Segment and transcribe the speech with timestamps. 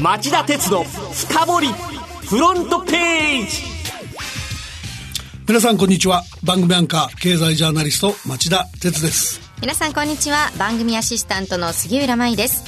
[0.00, 1.68] 町田鉄の深掘り
[2.28, 3.62] フロントページ。
[5.48, 6.22] 皆さんこんにちは。
[6.44, 9.40] 番組アンカー経済ジャーナリスト町田鉄です。
[9.60, 10.52] 皆さんこんにちは。
[10.56, 12.62] 番組アシスタントの杉浦舞です。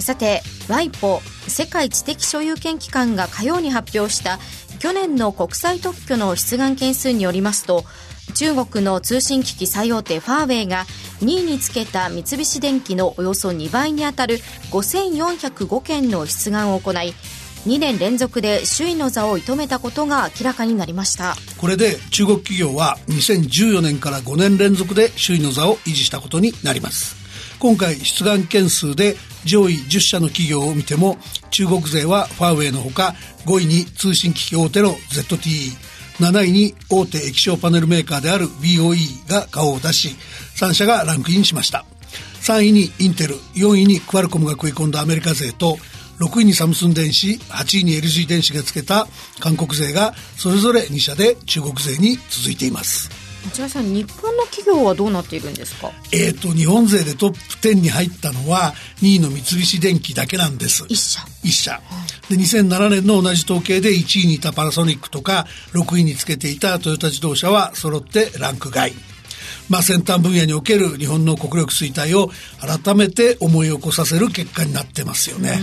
[0.00, 1.20] さて WIPO
[1.50, 4.38] 世界知的所有権機関が火曜に発表した
[4.78, 7.84] 去年の国際特許の出願件数によりますと
[8.32, 10.84] 中国の通信機器最大手ファーウェイが
[11.20, 14.38] 2位につけた三菱電機のおよそ2倍にあたる
[14.70, 17.14] 5405件の出願を行い
[17.66, 21.36] 2年連続で首位の座を射止めたことが明らかになりました。
[21.58, 27.16] これで中国企業は2014年から5年連続で首位の座を維持したことになります。
[27.58, 31.18] 今回出願件数で上位10社の企業を見ても
[31.50, 35.89] 中国勢はファーウェイのほか5位に通信機器大手の ZTE
[36.20, 40.10] 7位に大手液晶パネルメーカーである BOE が顔を出し
[40.56, 41.84] 3社がランクインしました。
[42.42, 45.76] 3位にインテル4位にクワルコムが食い込んだアメリカ勢と
[46.20, 49.08] 6位にサムスン電子8位に LG 電子がつけた
[49.40, 53.19] 韓国勢がそれぞれ2社で中国勢に続いています。
[53.46, 55.90] 町田さん日本の企業はどうなっているんですか？
[56.12, 57.38] えっ、ー、と日本勢でトップ
[57.68, 60.84] 10に入ったのは2位の三菱電機だけなんです。
[60.84, 61.20] 1社。
[61.44, 61.80] 1社、
[62.28, 68.92] で2007年の同じ統計で1位にいたパナソニックとか6位につけていたトヨタ自動車は揃ってランク外
[69.70, 75.60] まあ、先端分野における日本の国力衰退を改めて思い起こさせる結果になってますよね。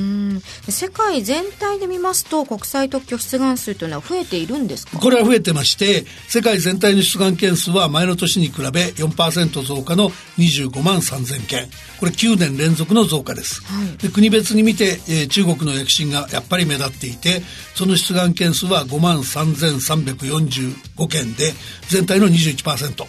[0.70, 4.98] 世界全体で見ますと国際特許出願数というのは増えているんですか？
[4.98, 11.68] これは増えてまして世界全体の出願件数は前の年に比べ4%増加の25万3000件。
[12.00, 17.42] これ9年連続の増加です、はい、で国別に見て、えー、中国の躍進がやっぱり目立っていて
[17.74, 21.54] その出願件数は5万3345件で
[21.90, 23.04] 全体の21%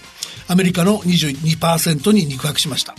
[0.48, 2.94] アメリカの22%に肉薄しました。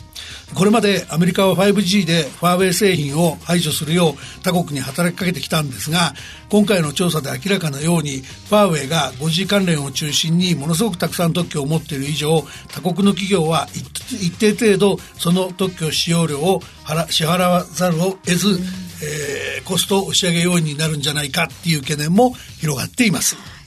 [0.56, 6.14] これまでアメリカは 5G でファーウェイ製品を排除するよう他国に働きかけてきたんですが
[6.50, 16.62] 今回の調査で明らかなようにファーウェイが 5G 関連を中心にものすごくたくさん特許を持っている以上他国の企業は一定程度その特許使用料を
[17.10, 18.60] 支払わざるを得ず、
[19.04, 23.59] えー、コストを押し上げようになるんじゃないかっていう懸念も広がっています。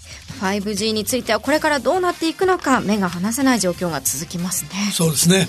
[0.43, 4.71] 5G についてはこれからどうなっていくのか目が離せない状況が続きますね。
[4.93, 5.49] そうですね。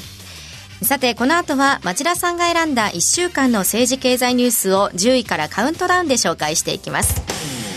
[0.82, 7.22] さてこの後は町田さんが選んだ1週間の政治経済ニュースを10位からカウントダウンで紹介していきます。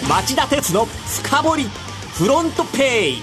[0.08, 1.64] 町田鉄の深掘り
[2.14, 3.20] フロントページ。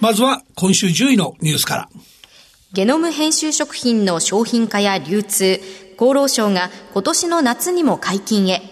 [0.00, 1.88] まずは今週10位のニュースから。
[2.72, 5.60] ゲノム編集食品の商品化や流通
[5.98, 8.62] 厚労省が今年の夏にも解禁へ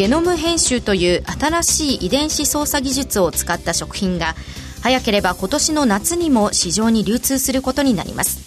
[0.00, 4.34] ゲノム編集という新しい遺伝子操作技術を使った食品が
[4.82, 8.40] 早ければ今年の夏にも市場に流通することになります。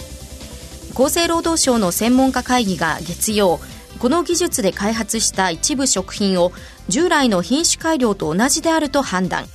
[0.95, 3.59] 厚生労働省の専門家会議が月曜
[3.99, 6.53] この技術で開発した一部食品を
[6.89, 9.45] 従来の品種改良と同じであると判断。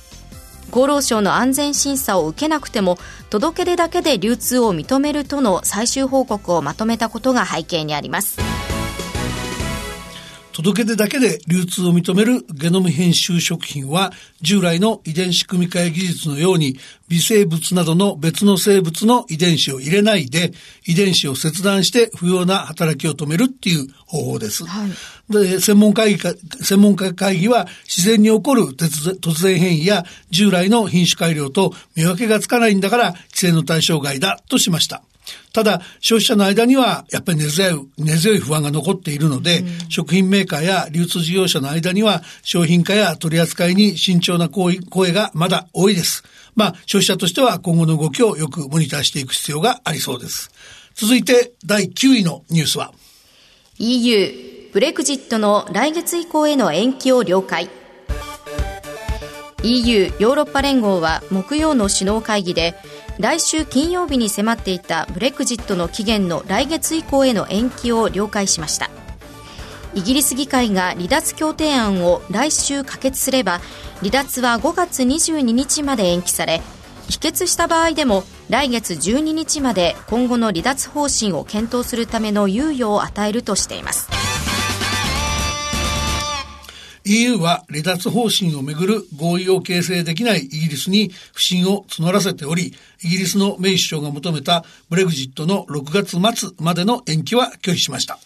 [0.71, 2.97] 厚労省の安全審査を受けなくても
[3.29, 8.68] 届け出だけで流通を認めるとの最終報告をまとめたことが背景にあります。
[10.59, 14.11] 届け出だけで流通を認めるゲノム編集食品は
[14.41, 16.77] 従来の遺伝子組み換え技術のように
[17.07, 20.51] 微生物などの別の生物の遺伝子を入れないで
[20.85, 24.65] 遺伝子を切断して不要な働きを止めるっていう方法です。
[24.65, 24.91] はい、
[25.31, 35.03] で専門会議か専門家会議は自然に起こる突然変異や従来の品種改良と見分けがつかないんだから規制の対象外だとしました。
[35.53, 44.79] ただ、消費者の間には、やっぱり根強い、根強い不安が残っているので、うん、食品メーカーや流通事業者の間には、商品化や取り扱いに慎重な声
[45.11, 46.23] がまだ多いです。
[46.55, 50.51] まあ、消費者としては今後の動きをよくモニターしていく必要がありそうです。
[50.93, 52.93] 続いて、第9位のニュースは
[53.77, 57.69] EU、ブレクジットの来月以降への延期を了解。
[59.63, 62.75] EU= ヨーロッパ連合は木曜の首脳会議で
[63.19, 68.89] 来週金曜日に迫っていたブレクジットの期限の来月以降への延期を了解しました。
[69.93, 73.59] イギリス議会が離脱協定案を来週可決すれば
[73.99, 76.61] 離脱は5月22日まで延期され
[77.09, 84.18] 否決した場合でも来月12日まで今後の離脱方針を検討するための猶予を与えるとしています。
[87.09, 98.19] EU は離脱方針をめぐる合意を形成できないイギリスに不信を募らせており、イギリスのメイ首相が求めたブレグジットの6月末までの延期は拒否しました。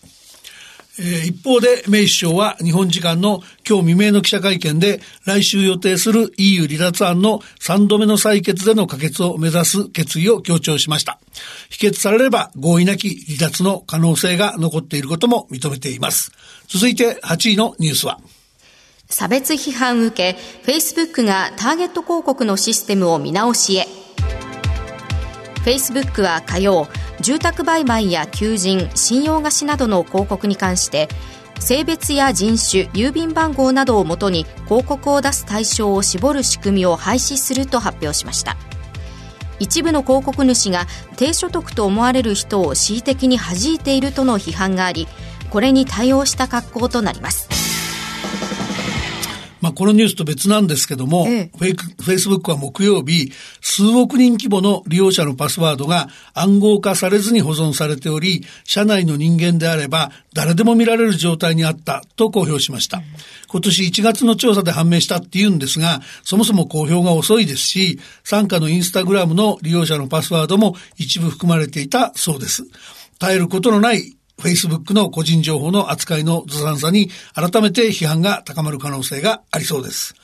[0.98, 11.20] 一方で、メイ首相は日本時間の今日未明の記者会見で、来週予定する EU 離脱案の3度目の採決での可決を目指す決意を強調しました。
[11.70, 16.34] 否決されれば合意なき離脱の可能性が残っていることも認めています。
[16.68, 18.20] 続いて8位のニュースは。
[19.14, 23.88] 差別批判受け、Facebook がターゲット広告のシステムを見直しへ。
[25.64, 26.88] Facebook は火曜、
[27.22, 31.10] 住宅売買や求人、信用貸しなどの広告に関して、
[31.60, 38.58] 性別や人種、郵便番号などをもとに広告を出す対象を絞る仕組みを廃止すると発表しました。
[39.60, 40.88] 一部の広告主が
[41.18, 45.08] 低所得と思われる人を恣意的に弾いているとの批判があり、
[45.52, 47.53] これに対応した格好となります。
[49.64, 53.32] まあ、このニュースと別なんですけども、ええ、フェイク、フェイスブックは木曜日、
[53.62, 63.02] 数億人規模の利用者のパスワードが暗号化されずに保存されており、社内の人間であれば誰でも見られる状態にあったと公表しました。
[63.48, 72.64] 今年1月の調査で判明したっていうんですが、そもそも公表が遅いですし、参加のインスタグラムの利用者のパスワードも一部含まれていたそうです。
[73.22, 80.16] 絶えることのない Facebook の個人情報の扱いのずさんさに改めて批判が高まる可能性がありそうです。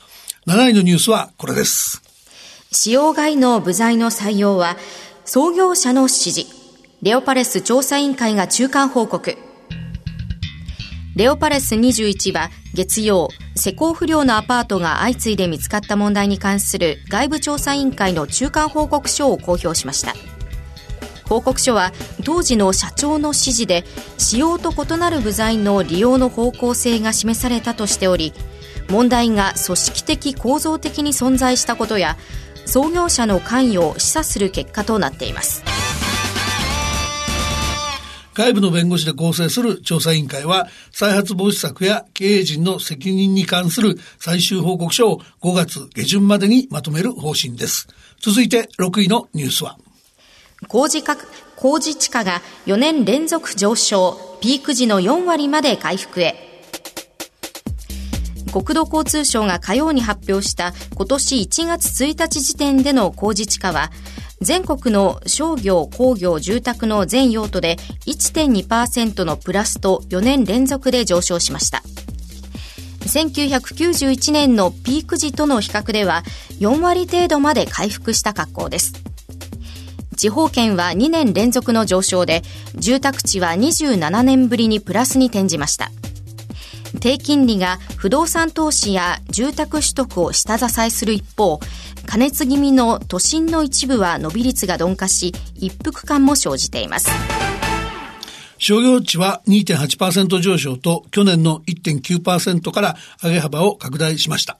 [0.46, 2.02] 7位のニュースはこれです。
[2.72, 4.76] 使用外の部材の採用は
[5.24, 6.46] 創業者の指示。
[7.02, 9.36] レオパレス調査委員会が中間報告。
[11.16, 20.14] レオパレス21は月曜、施工不良のアパートが相次いで見つかった問題に関する外部調査委員会の中間報告書を公表しました。
[21.30, 21.92] 報告書は
[22.24, 23.84] 当時の社長の指示で
[24.18, 28.32] 使用と異なる部材の利用の方向性が示されたとしており
[28.90, 32.16] 問題が組織的構造的に存在したことや
[32.66, 35.62] 創業者の関与を示唆する結果となっています。
[38.34, 47.86] 外部の弁護士で構成する調査委員会は再発防止策や経営陣の責任に関する最終報告書を5月下旬までにまとめる方針です。
[48.18, 49.78] 続いて6位のニュースは。
[50.68, 51.16] 工事価
[51.56, 56.46] 工事地価が4年連続上昇、ピーク時の4割まで回復へ。
[58.52, 63.90] 国土交通省が火曜に発表した今年1月1日時点での工事地価は、
[64.40, 71.82] 全国の商業、工業、住宅の全用途で1.2%のプラスと4年連続で上昇しました。
[73.02, 76.22] 1991年のピーク時との比較では
[76.60, 79.09] 4割程度まで回復した格好です。
[80.20, 82.42] 地方圏は2年連続の上昇で、
[82.74, 85.90] 住宅地は27年ぶりにプラスに転じました。
[87.00, 91.58] 低金利が不動産投資や住宅取得を下支えする一方、
[92.04, 97.08] 加熱気味の都心の一部は伸び率が鈍化し、一服感も生じています。
[98.58, 104.58] 商業地は2.8%上昇と去年の1.9%から上げ幅を拡大しました。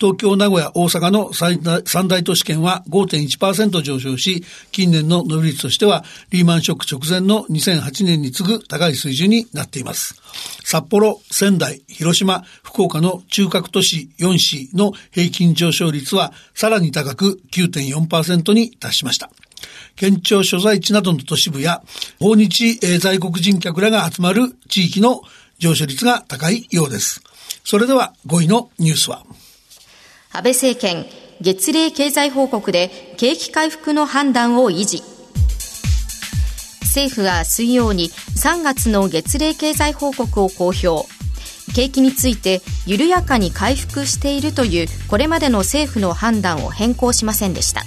[0.00, 10.14] 東京、名古屋、大阪の三大都市圏は5.1%上昇し、近年の伸び率としてはリーマンショック直前の2008年に次ぐ高い水準になっています。
[10.62, 19.30] 札幌、仙台、広島、福岡の中核都市4市の平均上昇率はさらに高く9.4%に達しました。
[19.96, 21.82] 県庁所在地などの都市部や
[22.20, 25.22] 訪日在国人客らが集まる地域の
[25.58, 27.20] 上昇率が高いようです。
[27.64, 29.24] それでは5位のニュースは
[30.38, 31.04] 安倍政権、
[31.40, 35.02] 月例経済報告で景気回復の判断を維持。
[36.82, 41.08] 政府は水曜に3月の月例経済報告を公表。
[41.74, 47.82] 景気について緩やかに回復しているというこれまでの政府の判断を変更しませんでした。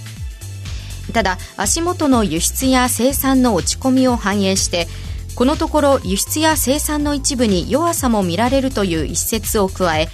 [1.14, 4.90] ただ、足元の輸出や生産の落ち込みを反映して、
[5.36, 10.10] このところ輸出や生産の一部に弱さも見られるという一節を加え、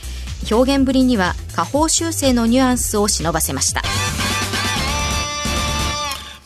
[0.49, 3.81] 表現ぶりには下方修正のニュアンスを忍ばせました。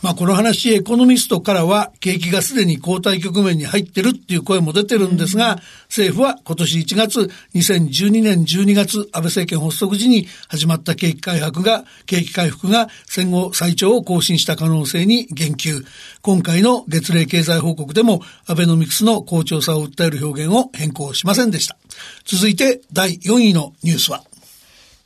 [0.01, 15.86] まあこの話、エコノミストからは景気がすでに後退局面に入ってるっていう声も出てるんですが、政府は今年1月、2012年12月、安倍政権発足時に始まった景気回復が、景気回復が戦後最長を更新した可能性に言及。
[16.24, 21.77] 今回の月例経済報告でも、アベノミクスの好調さを訴える表現を変更しませんでした。
[22.25, 24.24] 続いて第4位のニュースは、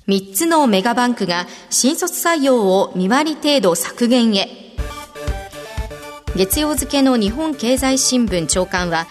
[0.07, 4.65] 3つのメガバンクが新卒採用を2割程度削減へ。
[6.35, 9.07] 月曜付の日本経済新聞長官は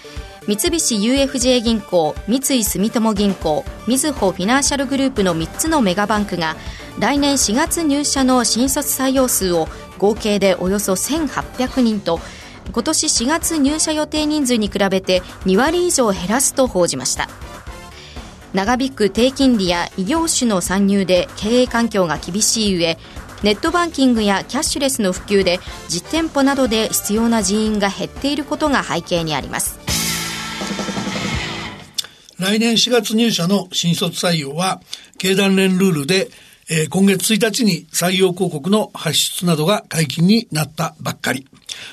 [0.47, 6.55] 三菱 UFJ 銀行、三井住友銀行、みずほフィナンシャルグループの3つのメガバンクが
[6.99, 12.21] 来年4月入社の新卒採用数を合計でおよそ1800人と
[12.73, 17.29] 今年4月入社予定人数に比べて2割以上減らすと報じました
[18.55, 22.97] 長引く低金利や異業種の参入で経営環境が厳しい上
[23.43, 25.59] ネットバンキングやキャッシュレスの普及で
[25.89, 29.79] 実店舗などで必要な人員が減っていることが背景にあります
[32.39, 34.81] 来年4月入社の新卒採用は
[35.19, 36.29] 経団連ルールで
[36.71, 41.47] えー、今月1日に採用広告の発出などが解禁になったばっかり。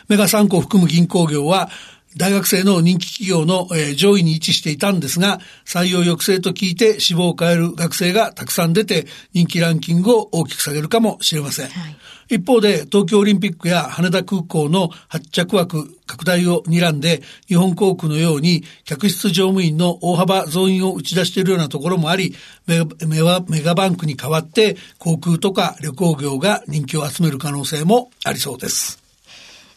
[0.08, 1.70] メガ3個含む銀行業は、
[2.18, 11.70] 大学生の人気企業の、えー、上位に位置していたんですが、採用抑制と聞いて志望を変える学生がたくさん出て、人気ランキングを大きく下げるかもしれません。
[11.70, 11.96] はい
[12.32, 22.34] 一方で東京オリンピックや羽田空港の発着枠拡大を睨んで日本航空のように客室乗務員の大幅増員を打ち出しているようなところもあり
[22.68, 29.01] メガメガバンクに代わって航空とか旅行業が人気を集める可能性もありそうです。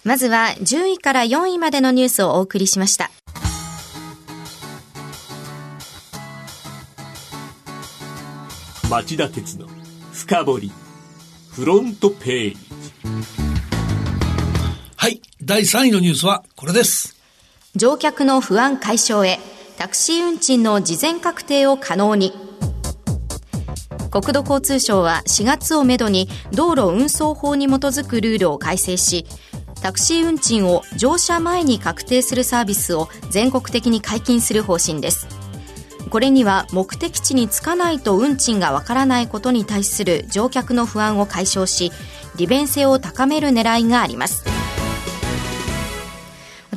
[0.05, 3.11] まずは10位から4位までのニュースをお送りしました。
[8.91, 9.67] 町田鉄の
[10.13, 10.73] 深掘り
[11.51, 12.59] フロントページ。
[14.97, 15.23] はい。
[15.43, 17.17] 第3位のニュースはこれです。
[17.75, 19.39] 乗客の不安解消へ、
[19.79, 22.33] タクシー運賃の事前確定を可能に。
[24.11, 29.27] 国土交通省は4月をめどに道路運送法に基づくルールを改正し、
[29.85, 35.29] タクシー運賃を乗車前に確定するサービスを全国的に解禁する方針です。
[36.09, 41.93] これには目的地に着かないと運賃がわからないことに対する乗客の不安を解消し
[42.37, 44.45] 利便性を高める狙いがあります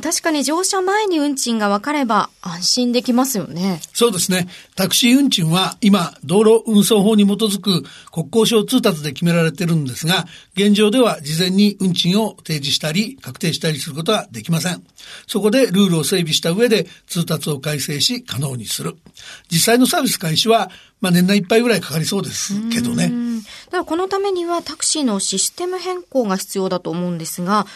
[0.00, 3.80] 確かに乗車前に運賃が分かれば安心できますよね。
[3.92, 4.48] そうですね。
[4.74, 14.82] タクシー運賃は今、道路運送法に基づく国交省通達で決められてるんですが、現状では事前に運賃を提示したり、確定したりすることはできません。
[15.26, 18.96] そこでルールを整備した上で通達を改正し可能にする。
[19.50, 23.12] 実際のサービス開始は、まあ年内いっぱいぐらいかかりそうですけどね。
[23.66, 27.66] だからこのためにはタクシーのシステム変更が必要だと思うんですが、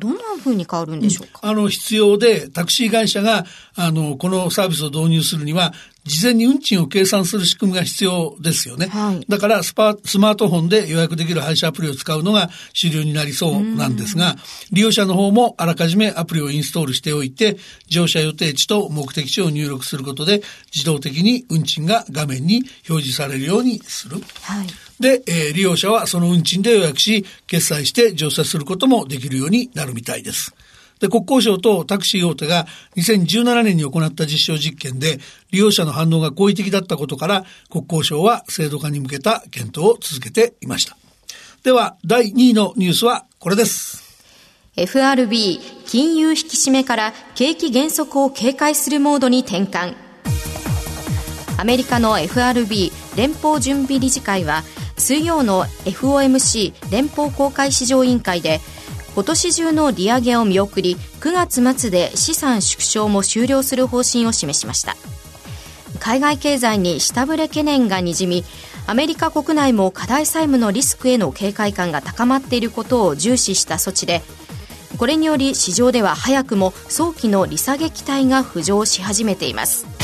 [0.00, 3.44] どんなふうに変わるんでしょうか、うん、あの、必要で、タクシー会社が、
[3.76, 5.72] あの、このサービスを導入するには、
[6.04, 8.86] 事前に運賃を計算する仕組みが必要ですよね。
[8.86, 14.36] はい、だからスパ、スマートフォンで予約できる配車アプリを使うのが主流になりそうなんですが、
[14.72, 20.42] 利用者の方もあらかじめアプリをインストールしておいて、乗車予定地と目的地を入力することで、
[20.74, 24.16] 自動的に運賃が画面に表示されるようにする。
[24.42, 30.54] はいで、えー、利用者はその運賃で予約し、決済して乗車することもできるようになるみたいです。
[31.00, 32.66] で、国交省とタクシー大手が
[32.96, 35.18] 2017年に行った実証実験で、
[35.50, 40.98] 利用者の反応が好意的だったことから、国交省は制度化に向けた検討を続けていました。
[41.64, 44.10] では、第2位のニュースはこれです。
[44.76, 49.94] FRB、金融引き締めから景気減速を警戒するモードに転換。
[51.58, 54.62] アメリカの FRB 連邦準備理事会は
[55.00, 58.60] 水曜の FOMC 連邦公開市場委員会で
[59.14, 64.96] 今年中の利上げを見送り9月末で資産縮小も終了する方針を示しました。
[65.98, 68.44] 海外経済に下振れ懸念がにじみ
[68.86, 74.22] アメリカ国内も課題債務のリスクへの警戒感が高まっていることを重視した措置で
[74.98, 79.99] これにより市場では早くも早期の利下げ期待が浮上し始めています。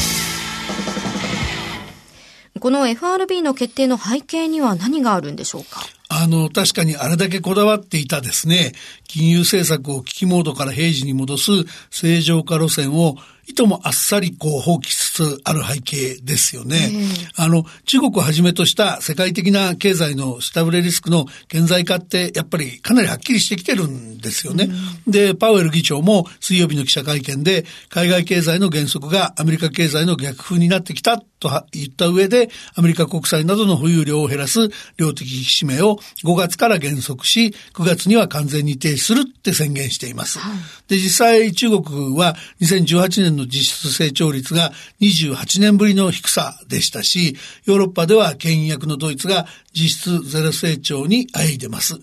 [2.61, 5.81] この FRB の決定の背景には何があるんでしょうか？
[6.09, 8.73] あの、確かにあれだけこだわっていたですね、
[9.09, 11.51] 金融政策を危機モードから平時に戻す
[11.91, 16.93] 正常化路線をいともあっさりこう放棄しつつある背景ですよね。
[17.37, 24.69] あの、中国をはじめとした世界的な経済の下振れリスクの顕在化ってやっぱりかなりはっきりしてきてるんですよね。
[25.07, 40.39] で、パウエル議長も水曜日の記者会見で海外経済の減速がアメリカ経済の逆風になってきたと言った上でアメリカ国債などの保有量を減らす量的引き締めを5月から減速し9月には完全に停止するって宣言しています。
[40.39, 52.01] はい、で、実際中国は2018年の実質成長率が28年ぶりの低さでしたし、ヨーロッパでは牽引役のドイツが実質ゼロ成長に歩いでます。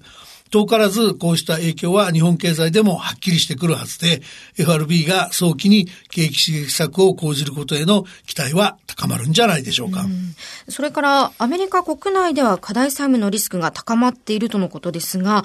[0.54, 4.22] 遠からずこうした影響は日本経済でもはっきりしてくるはずで、
[4.56, 10.06] FRB が早期に景気刺激策を講じることへの期待は高まるんじゃないでしょうか。
[10.68, 15.44] うそれからアメリカ国内では課題債務のリスクが高まっているとのことですが、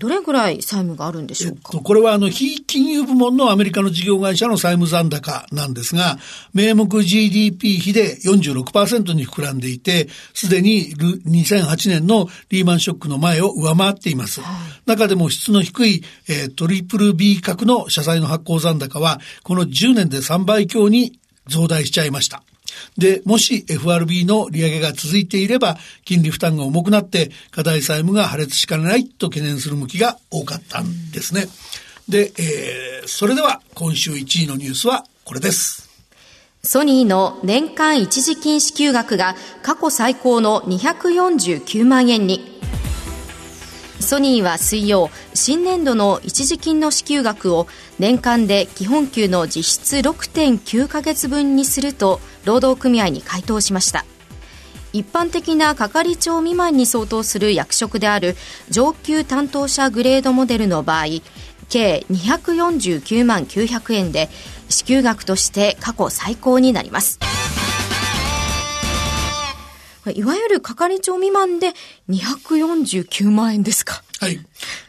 [0.00, 6.16] どれぐらい債務があるんでしょうか、えっと、これはあの、非金融部門のアメリカの事業会社の債務残高なんですが、
[6.54, 14.40] 名目 GDP 比で46%に膨らんでいて、すでに2008年のリーマンショックの前を上回っています。
[14.40, 22.42] はい、中でも質の低い、えー、トリプル B 格の社債の発行残高は、この10年で3倍強に増大しちゃいました。
[22.98, 31.46] で、もし FRB の利上げが続いていれば、金利負担が重くなって、課題債務が破裂しかねないと懸念する向きが多かったんですね。
[32.08, 35.88] で、えー、それでは今週1位のニュースはこれです。
[36.62, 42.60] ソニーの年間一時金支給額が過去最高の249万円に。
[44.00, 47.66] ソニーは水曜、新年度の一時金の支給額を
[47.98, 54.04] 年間で基本給の実質6.9ヶ月分にすると労働組合に回答しました。
[54.92, 58.36] 一般的な係長未満に相当する役職である
[58.70, 61.04] 上級担当者グレードモデルの場合、
[61.68, 64.28] 計249万900円で
[64.68, 67.20] 支給額として過去最高になります。
[70.14, 71.72] いわゆる係長未満で
[72.08, 74.02] 249万円ですか。
[74.20, 74.38] はい。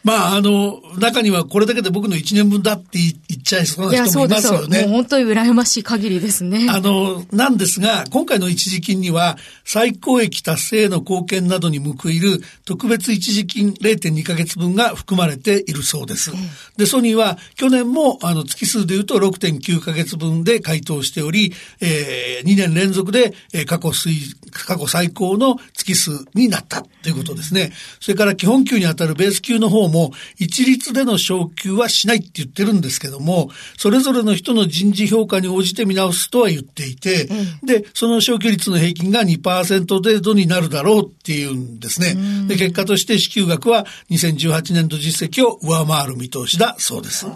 [0.04, 2.98] まあ、あの、中にはこれだけで僕の1年分だって
[3.28, 4.82] 言っちゃいそうな人もいますよね。
[4.82, 6.66] もう本当に羨ましい限りですね。
[6.68, 16.30] あの、なんですが、今回の一時金には、最高益達成への貢献などに報いる特別一時金0.2ヶ月分が含まれているそうです。
[16.76, 24.14] で、ソニーは去年も、あの、月数で言うと6.9ヶ月分で回答しており、えー、2年連続で、えー、過去水、
[24.50, 27.72] 過去最高の月数になったということですね。
[27.98, 42.16] それから基本給にあたるベース級の方も一律での昇給はしないって言ってるんですけども、それぞれの人の人事評価に応じて見直すとは言っていて、うん、で、その昇給率の平均が2%程度になるだろうっていうんですね。
[42.48, 47.26] で、結果として支給額は2018年度実績を上回る見通しだそうです。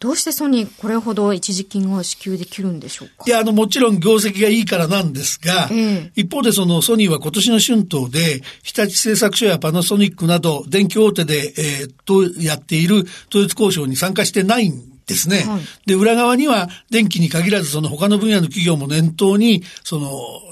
[0.00, 3.24] どうしてソニーこれほど一時金を支給できるんでしょうか？
[3.26, 15.44] いや、あの、もちろん業績がいいからなんですが、えー、一方でそのソニーは今年の春闘で、日立製作所やパナソニックなど電気大手で、えー、とやっている統一交渉に参加してないんですね。
[15.46, 20.10] はい、で、裏側には電気に限らずその他の分野の企業も念頭に、その、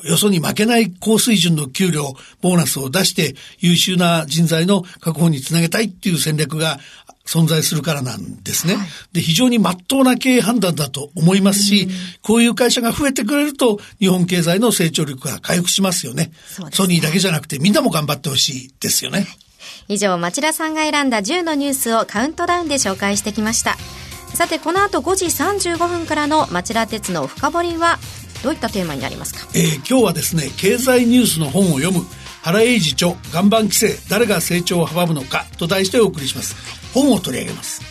[0.09, 6.81] よそに負けない高水準の給料、ボーナスを出して優秀な人材の確保につなげたいっていう戦略が
[7.25, 8.75] 存在するからなんですね。
[8.75, 11.89] はい、で、非常に真っ当な経営判断だと思いますし、
[12.21, 16.25] こういう会社が増えてくれると、日本経済の成長力が回復しますよね。
[16.25, 16.33] ね
[16.73, 19.27] ソニーだけじゃなくてみんなも頑張ってほしいですよね。
[19.89, 23.77] 以上、町田さんが選んだ10のニュースをカウントダウンで紹介してきました。
[24.35, 27.99] さて、この後5時35分からの町田鉄の深掘りは、
[28.43, 29.47] どういったテーマになりますか？
[29.55, 32.05] えー、今日はですね、経済ニュースの本を読む、
[32.43, 36.57] 原英二著、岩盤規制、誰が成長を阻むのかと題してお送りします。
[36.93, 37.83] 本を取り上げます。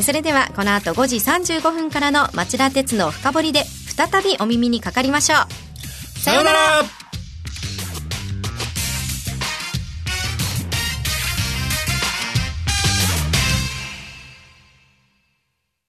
[0.00, 6.18] それではこの後5時35分からの町田鉄の深掘りで再びお耳にかかりましょう。
[6.18, 6.82] さようなら